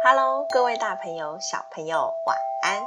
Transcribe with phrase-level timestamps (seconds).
[0.00, 2.80] Hello，各位大朋友、小朋友，晚安！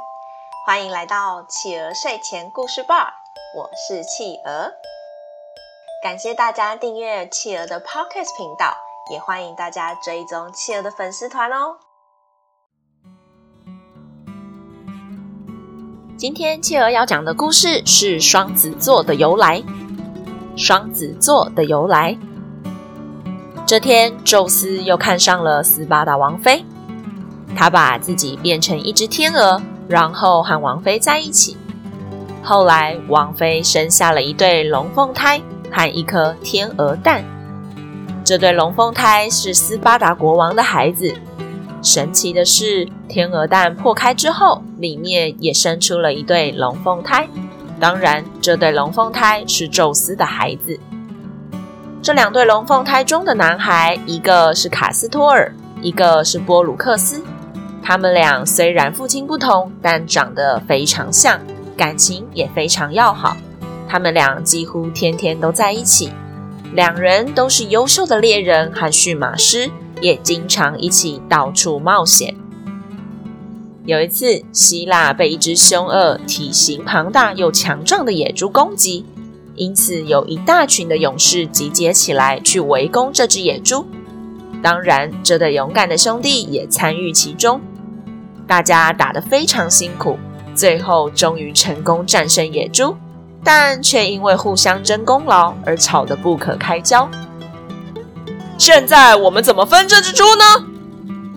[0.64, 3.12] 欢迎来到企鹅睡前故事吧，
[3.54, 4.72] 我是企鹅。
[6.02, 8.74] 感谢大家订阅企鹅的 Podcast 频道，
[9.12, 11.76] 也欢迎大家追踪企鹅的粉丝团哦。
[16.16, 19.62] 今天企鹅要讲的故事是双子座的由来。
[20.56, 22.16] 双子座的由来。
[23.66, 26.64] 这天，宙斯又看上了斯巴达王妃，
[27.56, 31.56] 他把自己变成一只天鹅，然后和王妃在一起。
[32.42, 37.24] 后来，王妃生下了一对龙凤胎和一颗天鹅蛋。
[38.24, 41.14] 这对龙凤胎是斯巴达国王的孩子。
[41.82, 47.28] 神奇的是，天鹅蛋破开之后，里面也生出了一对龙凤胎。
[47.80, 50.78] 当然，这对龙凤胎是宙斯的孩子。
[52.00, 57.22] 这两对龙凤胎中的男孩，一个是卡斯托尔，一个是波鲁克斯。
[57.82, 61.40] 他们俩虽然父亲不同，但长得非常像，
[61.76, 63.36] 感情也非常要好。
[63.88, 66.10] 他们俩几乎天天都在一起。
[66.74, 72.34] 两人都是优秀的猎人和驯马师，也经常一起到处冒险。
[73.84, 79.04] 有一次，希腊被一只凶恶、体型庞大又强壮的野猪攻击，
[79.56, 83.84] 因此有一大群的勇士集结起来去围攻这只野猪。
[84.62, 87.60] 当然，这对勇敢的兄弟也参与其中。
[88.46, 90.18] 大家打得非常辛苦，
[90.54, 92.96] 最后终于成功战胜野猪，
[93.44, 97.08] 但却因为互相争功劳而吵得不可开交。
[98.58, 100.66] 现在我们怎么分这只猪呢？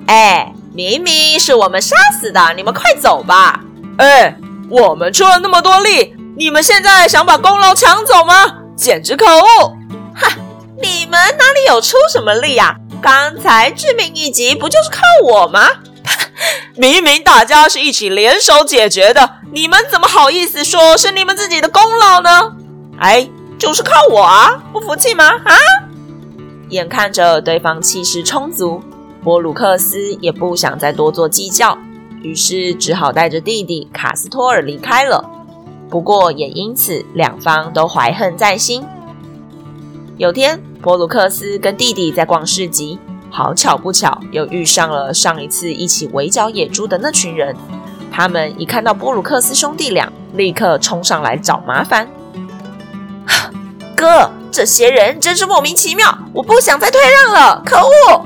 [0.08, 0.52] 哎。
[0.76, 3.64] 明明是我们杀死的，你们快走吧！
[3.98, 4.38] 哎，
[4.70, 8.34] 我们出了那么多力，你们现在想把功劳抢走吗？
[8.76, 9.74] 简直可恶！
[10.14, 10.36] 哈，
[10.82, 12.76] 你们哪里有出什么力呀？
[13.02, 15.62] 刚才致命一击不就是靠我吗？
[16.76, 22.56] 明明大家是一起联手解决的，你们怎么好意思说是你们自己的功劳呢？
[23.00, 24.64] 哎，就是靠我啊！
[24.72, 25.26] 不服气吗？
[25.26, 25.56] 啊！
[26.70, 28.82] 眼看着对方气势充足。
[29.24, 31.78] 波鲁克斯也不想再多做计较，
[32.22, 35.30] 于是只好带着弟弟卡斯托尔离开了。
[35.90, 38.86] 不过也因此两方都怀恨在心。
[40.18, 43.00] 有天，波鲁克斯跟弟弟在逛市集，
[43.36, 47.54] 好巧不巧又遇上了上一次一起围剿野猪的那群人。
[48.10, 52.08] 他们一看到波鲁克斯兄弟俩，立刻冲上来找麻烦。
[53.94, 58.26] 哥，这些人真是莫名其妙，我不想再退让了，可恶！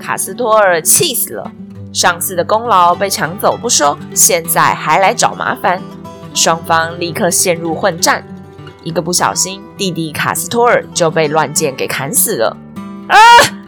[0.00, 1.52] 卡斯托尔气死了，
[1.92, 5.80] 上次的功劳被抢走不说，现在还来找麻烦。
[6.34, 8.26] 双方立刻陷入混战，
[8.82, 12.56] 一个不小心，弟弟卡斯托尔就被乱箭给砍死了。
[13.08, 13.16] 啊！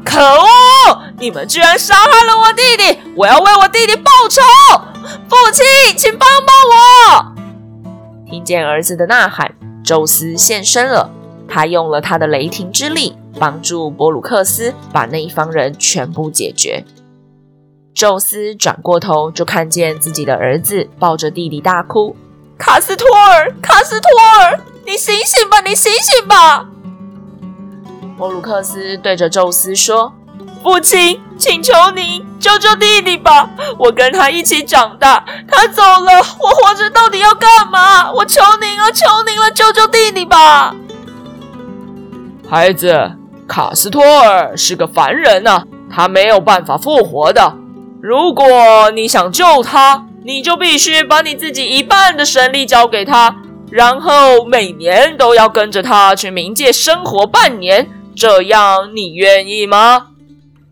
[0.05, 1.03] 可恶！
[1.19, 2.99] 你们居然杀害了我弟弟！
[3.17, 4.41] 我要为我弟弟报仇！
[5.29, 5.65] 父亲，
[5.97, 8.31] 请帮帮我！
[8.31, 11.11] 听见儿子的呐喊，宙斯现身了。
[11.49, 16.85] 他用了他的雷霆之力，帮助波鲁克斯把那一方人全部解决。
[17.93, 22.17] 宙斯转过头，就看见自己的儿子抱着弟弟大哭
[22.57, 24.11] ：“卡斯托尔，卡斯托
[24.41, 26.67] 尔，你醒醒吧，你醒醒吧！”
[28.21, 30.13] 波鲁克斯对着宙斯说
[30.63, 33.49] ：“父亲，请求您救救弟弟吧！
[33.79, 38.13] 我跟他一起长大，他走了，我活着到底要干嘛？
[38.13, 40.77] 我求您了，求您了，救救弟弟吧！”
[42.47, 43.13] 孩子，
[43.49, 47.55] 卡斯托尔是个凡人呐，他没有办法复活的。
[48.03, 53.37] 如果你想救他，你就必须把你自己一半的神力交给他，
[53.71, 57.89] 然后每年都要跟着他去冥界生活半年。
[58.21, 60.09] 这样你愿意吗？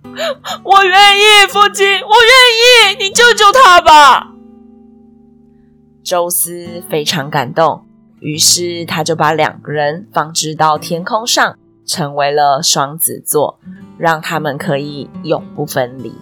[0.62, 2.14] 我愿意，父亲，我
[2.90, 4.34] 愿意，你救救他吧。
[6.04, 7.86] 宙斯非常感动，
[8.20, 11.56] 于是他就把两个人放置到天空上。
[11.86, 13.58] 成为了双子座，
[13.96, 16.12] 让他们可以永不分离。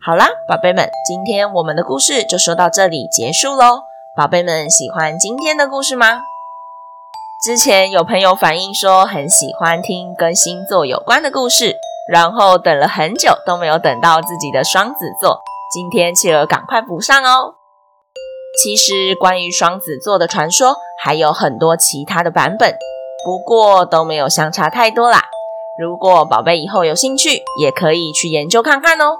[0.00, 3.82] 好啦，宝贝们，今天我们的故事就说到这里结束喽。
[4.16, 6.22] 宝贝们喜欢今天的故事吗？
[7.44, 11.76] 之前有朋友反映说很喜欢听跟星座有关的故事，
[12.10, 17.54] 然后等了很久都没有等到自己的双子座，今天企鹅赶快补上哦。
[18.62, 22.74] 其实关于双子座的传说还有很多其他的版本，
[23.24, 25.26] 不过都没有相差太多啦。
[25.78, 29.18] 如果宝贝以后有兴趣，也可以去研究看看哦。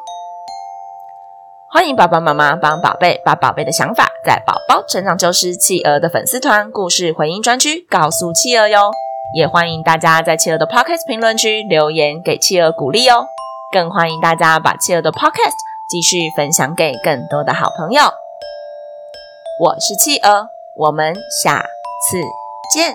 [1.77, 8.91] 欢迎爸爸妈妈帮宝贝把宝贝的想法在宝宝成长就是企鹅的粉丝团故事回音专区告诉企鹅哟。
[9.37, 13.27] 也欢迎大家在企鹅的 Podcast 评论区留言给企鹅鼓励哦。
[13.71, 15.53] 更欢迎大家把企鹅的 Podcast
[15.91, 18.05] 继续分享给更多的好朋友。
[19.61, 20.49] 我是企鹅，
[20.79, 21.15] 我们
[21.45, 21.63] 下
[22.09, 22.23] 次
[22.73, 22.95] 见，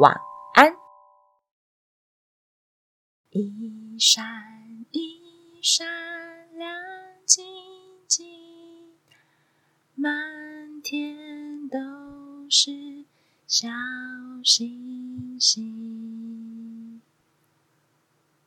[0.00, 0.20] 晚
[0.54, 0.72] 安。
[3.30, 4.24] 一闪
[4.90, 5.86] 一闪
[13.46, 13.68] 小
[14.42, 15.83] 星星。